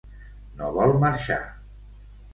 No 0.61 0.69
vol 0.79 0.93
marxar. 1.05 1.41